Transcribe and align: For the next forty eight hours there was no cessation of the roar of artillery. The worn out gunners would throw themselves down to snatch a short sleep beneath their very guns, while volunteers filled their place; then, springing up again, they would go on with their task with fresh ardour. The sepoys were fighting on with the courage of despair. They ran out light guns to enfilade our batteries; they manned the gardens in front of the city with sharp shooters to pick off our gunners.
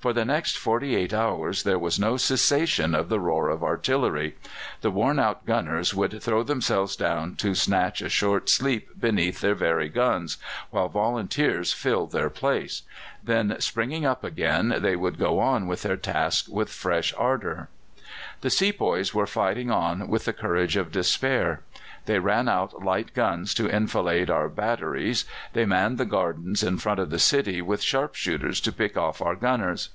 For 0.00 0.12
the 0.12 0.26
next 0.26 0.58
forty 0.58 0.94
eight 0.96 1.14
hours 1.14 1.62
there 1.62 1.78
was 1.78 1.98
no 1.98 2.18
cessation 2.18 2.94
of 2.94 3.08
the 3.08 3.18
roar 3.18 3.48
of 3.48 3.62
artillery. 3.64 4.36
The 4.82 4.90
worn 4.90 5.18
out 5.18 5.46
gunners 5.46 5.94
would 5.94 6.22
throw 6.22 6.42
themselves 6.42 6.94
down 6.94 7.36
to 7.36 7.54
snatch 7.54 8.02
a 8.02 8.10
short 8.10 8.50
sleep 8.50 8.90
beneath 9.00 9.40
their 9.40 9.54
very 9.54 9.88
guns, 9.88 10.36
while 10.68 10.90
volunteers 10.90 11.72
filled 11.72 12.12
their 12.12 12.28
place; 12.28 12.82
then, 13.22 13.56
springing 13.60 14.04
up 14.04 14.24
again, 14.24 14.74
they 14.80 14.94
would 14.94 15.18
go 15.18 15.38
on 15.40 15.66
with 15.66 15.80
their 15.80 15.96
task 15.96 16.48
with 16.50 16.68
fresh 16.68 17.14
ardour. 17.16 17.70
The 18.42 18.50
sepoys 18.50 19.14
were 19.14 19.26
fighting 19.26 19.70
on 19.70 20.06
with 20.08 20.26
the 20.26 20.34
courage 20.34 20.76
of 20.76 20.92
despair. 20.92 21.62
They 22.06 22.18
ran 22.18 22.50
out 22.50 22.84
light 22.84 23.14
guns 23.14 23.54
to 23.54 23.70
enfilade 23.70 24.28
our 24.30 24.50
batteries; 24.50 25.24
they 25.54 25.64
manned 25.64 25.96
the 25.96 26.04
gardens 26.04 26.62
in 26.62 26.76
front 26.76 27.00
of 27.00 27.08
the 27.08 27.18
city 27.18 27.62
with 27.62 27.80
sharp 27.82 28.14
shooters 28.14 28.60
to 28.60 28.72
pick 28.72 28.98
off 28.98 29.22
our 29.22 29.34
gunners. 29.34 29.88